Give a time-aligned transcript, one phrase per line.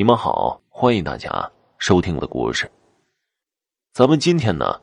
[0.00, 2.72] 你们好，欢迎大家收听我的故事。
[3.92, 4.80] 咱们今天呢，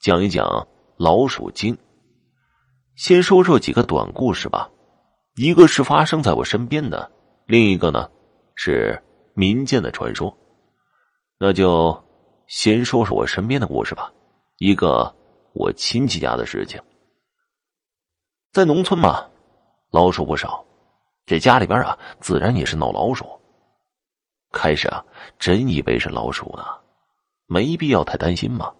[0.00, 1.78] 讲一讲老鼠精。
[2.96, 4.68] 先说说几个短故事吧，
[5.36, 7.08] 一个是发生在我身边的，
[7.46, 8.10] 另一个呢
[8.56, 9.00] 是
[9.34, 10.36] 民间的传说。
[11.38, 11.96] 那就
[12.48, 14.12] 先说说我身边的故事吧，
[14.58, 15.14] 一个
[15.52, 16.82] 我亲戚家的事情。
[18.50, 19.28] 在农村嘛，
[19.92, 20.64] 老鼠不少，
[21.24, 23.24] 这家里边啊，自然也是闹老鼠。
[24.52, 25.04] 开始啊，
[25.38, 26.64] 真以为是老鼠呢，
[27.46, 28.72] 没必要太担心嘛。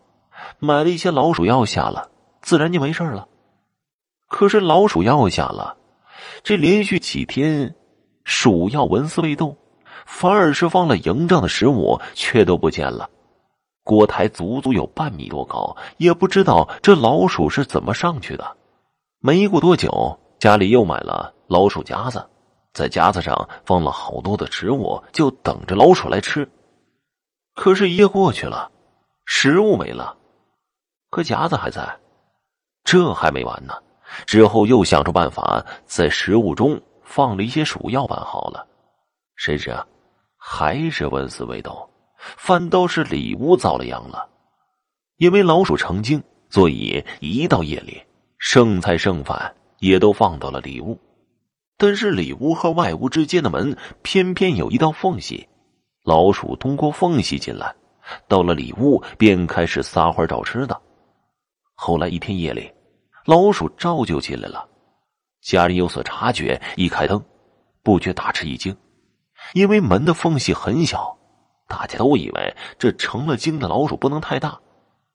[0.59, 2.11] 买了一些老鼠药下了，
[2.43, 3.29] 自然就没事了。
[4.29, 5.77] 可是老鼠药下了，
[6.43, 7.74] 这连续几天，
[8.24, 9.57] 鼠药纹丝未动，
[10.05, 13.09] 反而是放了营帐的食物却都不见了。
[13.83, 18.57] 锅台足足有半米多高，也不知道这老鼠是怎么上去的。
[19.21, 22.29] 没过多久，家里又买了老鼠夹子。
[22.77, 26.47] 在夹子上放了好多的食物，就等着老鼠来吃。
[27.55, 28.71] 可是，一夜过去了，
[29.25, 30.15] 食物没了，
[31.09, 31.99] 可夹子还在。
[32.85, 33.73] 这还没完呢，
[34.27, 38.68] 之后又想出办法，在食物中放了一些鼠药拌好了。
[39.37, 39.87] 谁知啊，
[40.37, 44.29] 还是纹丝未动，反倒是里屋遭了殃了。
[45.16, 48.02] 因为老鼠成精，所以一到夜里，
[48.37, 51.01] 剩菜剩饭也都放到了里屋。
[51.79, 55.46] 但是里屋和外屋之间的门偏偏有一道缝隙，
[56.05, 57.74] 老鼠通过缝隙进来，
[58.29, 60.80] 到了里屋便开始撒欢找吃的。
[61.74, 62.73] 后来一天夜里，
[63.27, 64.66] 老鼠照旧进来了，
[65.43, 67.22] 家人有所察觉，一开灯，
[67.83, 68.75] 不觉大吃一惊，
[69.53, 71.19] 因为门的缝隙很小，
[71.69, 74.59] 大家都以为这成了精的老鼠不能太大，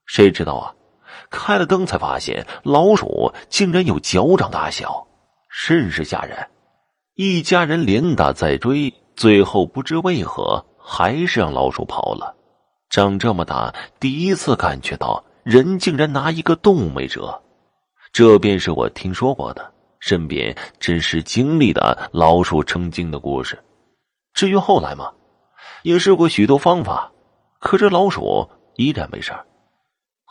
[0.06, 0.72] 谁知道啊，
[1.28, 5.04] 开了灯才发现老鼠竟然有脚掌大小。
[5.54, 6.48] 甚是吓人，
[7.14, 12.34] 一家人连打再追，最后不知为何还是让老鼠跑了。
[12.88, 17.38] 长这么大，第一次感觉到人竟然拿一个动物没辙，
[18.12, 23.62] 这便是我听说过的、身边真实经历的老鼠成精的故事。
[24.32, 25.12] 至于后来嘛，
[25.82, 27.12] 也试过许多方法，
[27.60, 29.34] 可这老鼠依然没事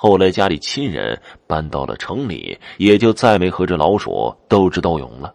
[0.03, 5.31] 后来家里亲人搬到了城里，也就再没和这老鼠斗智斗勇了。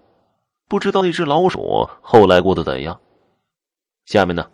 [0.68, 3.00] 不知道那只老鼠后来过得怎样。
[4.06, 4.44] 下面呢，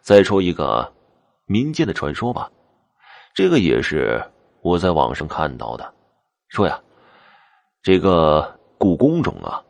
[0.00, 0.90] 再说一个
[1.44, 2.50] 民间的传说吧。
[3.34, 4.18] 这个也是
[4.62, 5.92] 我在网上看到的，
[6.48, 6.80] 说呀，
[7.82, 9.62] 这个故宫中啊，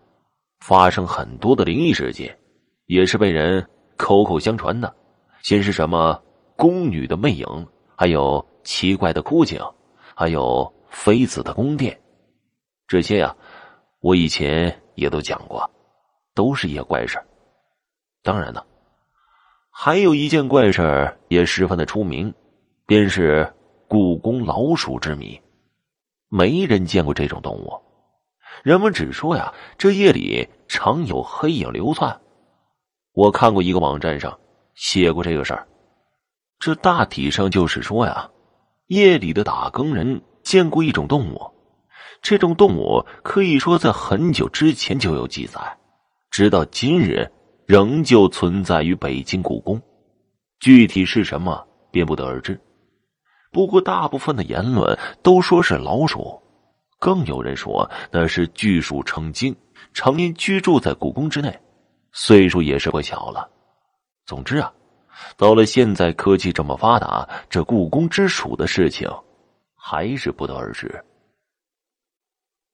[0.60, 2.38] 发生很多的灵异事件，
[2.87, 4.94] 也是被人口口相传的。
[5.42, 6.22] 先是什么
[6.54, 7.66] 宫女的魅影，
[7.97, 9.60] 还有奇怪的哭景。
[10.18, 11.96] 还有妃子的宫殿，
[12.88, 13.36] 这些呀，
[14.00, 15.70] 我以前也都讲过，
[16.34, 17.22] 都是一些怪事
[18.24, 18.66] 当然呢，
[19.70, 22.34] 还有一件怪事也十分的出名，
[22.84, 23.54] 便是
[23.86, 25.40] 故宫老鼠之谜。
[26.28, 27.80] 没人见过这种动物，
[28.64, 32.20] 人们只说呀，这夜里常有黑影流窜。
[33.12, 34.36] 我看过一个网站上
[34.74, 35.68] 写过这个事儿，
[36.58, 38.28] 这大体上就是说呀。
[38.88, 41.41] 夜里的打更人见过一种动物，
[42.22, 45.60] 这种动物可以说在很久之前就有记载，
[46.31, 47.31] 直到今日
[47.66, 49.81] 仍旧存在于北京故宫。
[50.59, 52.59] 具体是什么，便不得而知。
[53.53, 56.41] 不过大部分的言论都说是老鼠，
[56.99, 59.55] 更有人说那是巨鼠成精，
[59.93, 61.60] 常年居住在故宫之内，
[62.12, 63.47] 岁数也是不小了。
[64.25, 64.72] 总之啊。
[65.36, 69.08] 到了现在，科技这么发达，这故宫之鼠的事情
[69.74, 71.04] 还是不得而知。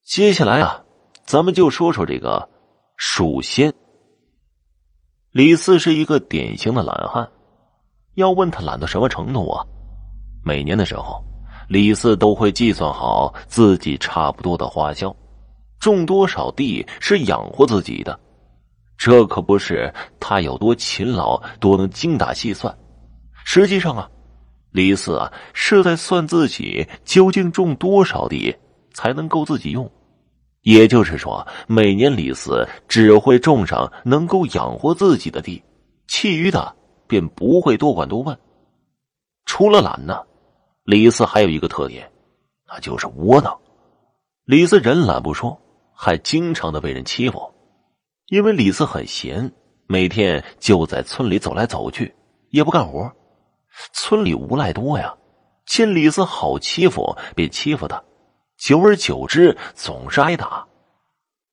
[0.04, 0.84] 接下来啊，
[1.24, 2.48] 咱们就说说这个
[2.96, 3.72] 鼠仙。
[5.30, 7.28] 李四是一个典型的懒汉，
[8.14, 9.66] 要问他懒到什么程度啊？
[10.44, 11.24] 每年的时候，
[11.68, 15.14] 李四都会计算好自己差不多的花销，
[15.80, 18.20] 种多少地是养活自己的。
[19.04, 22.74] 这可不是他有多勤劳，多能精打细算。
[23.44, 24.08] 实际上啊，
[24.70, 28.56] 李四啊是在算自己究竟种多少地
[28.94, 29.92] 才能够自己用。
[30.62, 35.62] 也就是说，每年李四只会种上能够养活自己的地，
[36.08, 36.74] 其余的
[37.06, 38.34] 便不会多管多问。
[39.44, 40.22] 除了懒呢，
[40.84, 42.10] 李四还有一个特点，
[42.66, 43.54] 那就是窝囊。
[44.46, 45.60] 李四人懒不说，
[45.92, 47.52] 还经常的被人欺负。
[48.28, 49.52] 因为李四很闲，
[49.86, 52.14] 每天就在村里走来走去，
[52.50, 53.10] 也不干活。
[53.92, 55.14] 村里无赖多呀，
[55.66, 58.02] 见李四好欺负，便欺负他。
[58.56, 60.66] 久而久之，总是挨打。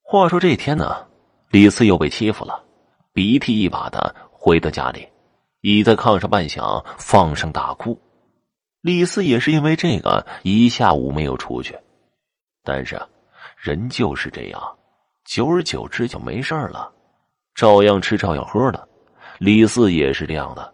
[0.04, 1.08] 话说这天呢，
[1.50, 2.64] 李四又被欺负了，
[3.12, 5.08] 鼻涕一把的回到家里，
[5.62, 8.00] 倚在炕上半晌，放声大哭。
[8.82, 11.78] 李四也是因为这个一下午没有出去，
[12.64, 13.02] 但是
[13.58, 14.78] 人就是这样，
[15.26, 16.92] 久而久之就没事了，
[17.56, 18.88] 照样吃照样喝的。
[19.40, 20.74] 李四也是这样的。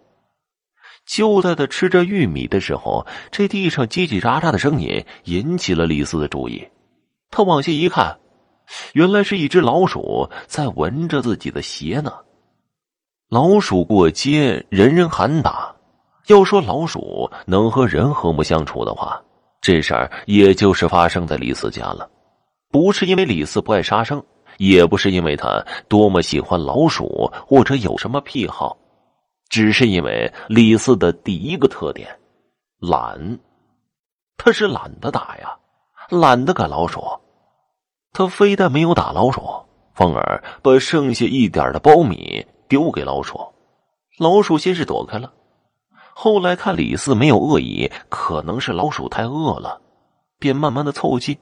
[1.05, 6.67] 就在他吃着玉米的时候，这地上叽叽喳喳的声音引起了李四的注意。
[7.29, 8.19] 他往下一看，
[8.93, 12.11] 原来是一只老鼠在闻着自己的鞋呢。
[13.29, 15.73] 老鼠过街，人人喊打。
[16.27, 19.21] 要说老鼠能和人和睦相处的话，
[19.61, 22.09] 这事儿也就是发生在李四家了。
[22.69, 24.21] 不是因为李四不爱杀生，
[24.57, 28.77] 也不是因为他多么喜欢老鼠或者有什么癖好。
[29.49, 32.19] 只是因为李四的第一个特点，
[32.79, 33.39] 懒，
[34.35, 35.57] 他是懒得打呀，
[36.09, 37.01] 懒得赶老鼠。
[38.11, 39.41] 他非但没有打老鼠，
[39.93, 43.39] 反而把剩下一点的苞米丢给老鼠。
[44.17, 45.31] 老鼠先是躲开了，
[46.13, 49.79] 后来看李四没有恶意，可能是老鼠太饿了，
[50.39, 51.37] 便慢慢的凑近。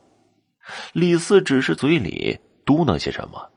[0.93, 3.47] 李四只是嘴里嘟囔些什么，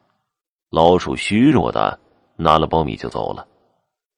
[0.71, 1.99] 老鼠虚弱的
[2.37, 3.47] 拿了苞米就走了。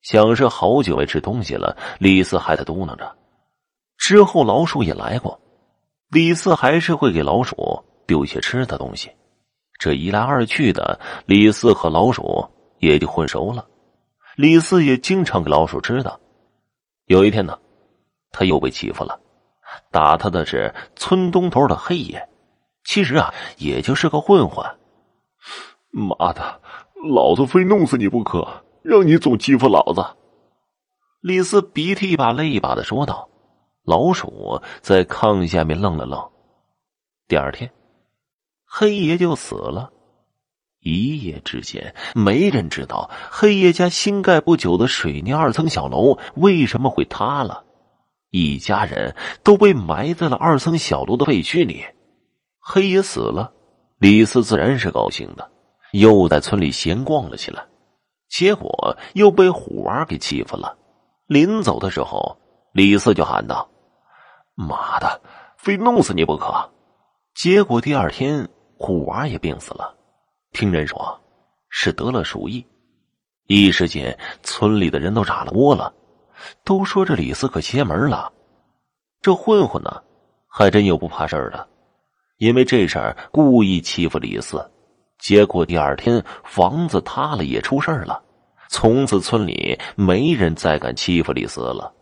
[0.03, 3.17] 想是好久没吃东西了，李四还在嘟囔着。
[3.97, 5.39] 之后老鼠也来过，
[6.09, 9.11] 李四还是会给老鼠丢一些吃的东西。
[9.79, 12.49] 这一来二去的，李四和老鼠
[12.79, 13.67] 也就混熟了。
[14.37, 16.19] 李四也经常给老鼠吃的。
[17.07, 17.59] 有一天呢，
[18.33, 19.21] 他又被欺负了，
[19.91, 22.27] 打他的是村东头的黑爷，
[22.85, 24.65] 其实啊，也就是个混混。
[25.91, 26.61] 妈的，
[27.15, 28.65] 老子非弄死你不可！
[28.83, 30.05] 让你总欺负老子！
[31.21, 33.29] 李四鼻涕一把泪一把的说道。
[33.83, 36.31] 老鼠在炕下面愣了愣。
[37.27, 37.73] 第二天，
[38.65, 39.91] 黑爷就死了。
[40.81, 47.65] 一夜之间，没人知道黑爷家新盖不久的水泥二层小楼为什么会塌了。
[48.31, 51.85] 一家人都被埋在了二层小楼的废墟里。
[52.61, 53.53] 黑爷死了，
[54.01, 55.51] 李四自然是高兴的，
[55.93, 57.63] 又在村里闲逛了起来。
[58.31, 60.75] 结果又被虎娃给欺负了。
[61.27, 62.35] 临走的时候，
[62.73, 63.69] 李四就喊道
[64.57, 65.21] ：“妈的，
[65.59, 66.71] 非弄死你不可！”
[67.37, 68.49] 结果第二天，
[68.79, 69.95] 虎娃也病死了。
[70.53, 71.21] 听人说，
[71.69, 72.67] 是得了鼠疫。
[73.49, 75.93] 一时间，村里的人都炸了窝了，
[76.65, 78.33] 都说这李四可邪门了。
[79.21, 80.03] 这混混呢，
[80.49, 81.69] 还真有不怕事儿的，
[82.41, 84.71] 因为这事儿故意欺负李四。
[85.19, 88.23] 结果第二天房子塌了，也出事儿了。
[88.71, 91.93] 从此村里没人再敢欺负李四了。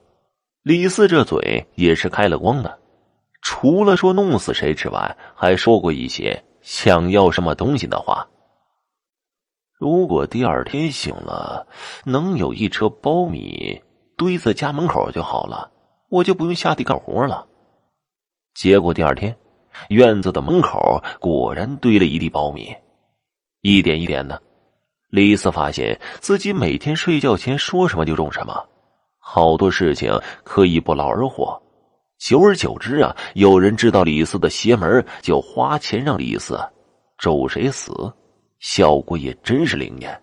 [0.62, 2.79] 李四这嘴也是开了光的，
[3.43, 8.29] 除了说弄死谁之外，还说过一些想要什么东西的话。
[9.76, 11.67] 如果第二天醒了，
[12.05, 13.82] 能有一车苞米
[14.17, 15.73] 堆在家门口就好了，
[16.08, 17.49] 我就不用下地干活了。
[18.55, 19.37] 结果第二天，
[19.88, 22.75] 院子的门口果然堆了一地苞米。
[23.62, 24.40] 一点一点的，
[25.10, 28.54] 李四发现自己每天睡觉前说什么就种什么，
[29.19, 30.12] 好多事情
[30.44, 31.60] 可以不劳而获。
[32.19, 36.58] 久而久之啊，有人知道李四的邪门，就花钱让李四
[37.16, 37.92] 咒谁死，
[38.58, 40.20] 效果也真是灵验。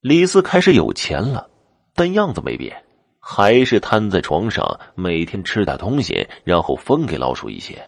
[0.00, 1.48] 李四开始有钱了，
[1.94, 2.84] 但样子没变，
[3.18, 7.84] 还是瘫在床上，每天吃点东西，然后分给老鼠一些。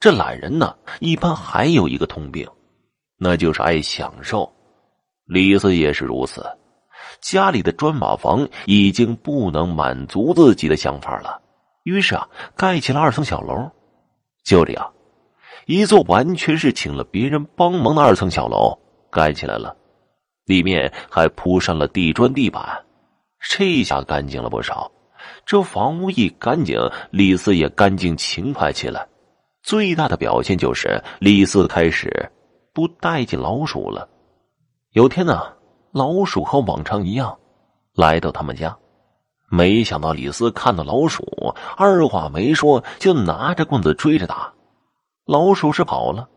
[0.00, 2.48] 这懒人呢，一般还有一个通病。
[3.18, 4.50] 那就是爱享受，
[5.26, 6.42] 李四也是如此。
[7.20, 11.42] 家里的砖瓦房已经不能满足自己的想法了，
[11.82, 12.26] 于是啊，
[12.56, 13.70] 盖起了二层小楼。
[14.42, 14.90] 就这样，
[15.66, 18.78] 一座完全是请了别人帮忙的二层小楼
[19.10, 19.76] 盖起来了，
[20.46, 22.64] 里面还铺上了地砖地板，
[23.38, 24.90] 这下干净了不少。
[25.44, 26.80] 这房屋一干净，
[27.10, 29.06] 李四也干净勤快起来。
[29.62, 32.30] 最大的表现就是李四开始。
[32.72, 34.08] 不待见老鼠了。
[34.92, 35.42] 有天呢，
[35.90, 37.36] 老鼠和往常一样
[37.94, 38.78] 来到他们家，
[39.50, 41.24] 没想到李四看到老鼠，
[41.76, 44.52] 二话没说就拿着棍子追着打。
[45.26, 46.28] 老鼠是跑了，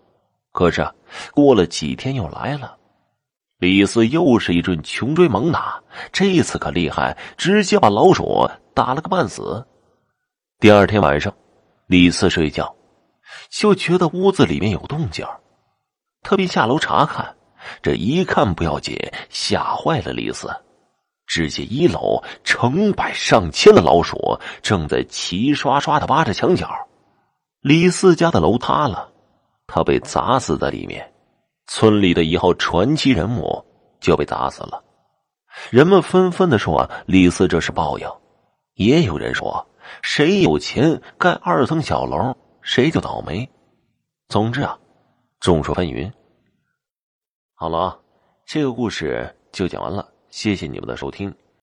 [0.52, 0.86] 可是
[1.34, 2.78] 过了几天又来了，
[3.60, 9.64] 李四又是一阵穷追猛打，这次可厉害，直接把老鼠打了个半死。
[10.60, 11.32] 第二天晚上，
[11.86, 12.76] 李四睡觉
[13.54, 15.26] 就觉得屋子里面有动静
[16.24, 17.36] 特别下楼查看，
[17.84, 18.98] 这一看不要紧，
[19.30, 20.50] 吓坏了李四。
[21.28, 26.68] 只见一楼成百上千的老鼠正在齐刷刷的扒着墙角。
[27.62, 29.10] 李四家的楼塌了，
[29.68, 31.14] 他被砸死在里面。
[31.68, 33.64] 村里的一号传奇人物
[34.02, 34.84] 就被砸死了。
[35.70, 38.08] 人们纷纷的说啊，李四这是报应。
[38.74, 39.66] 也有人说，
[40.02, 43.48] 谁有钱盖二层小楼，谁就倒霉。
[44.30, 44.80] 总之啊，
[45.40, 46.12] 众说纷纭。
[47.54, 48.00] 好了啊，
[48.46, 51.34] 这个故事就讲完了，谢谢你们的收听。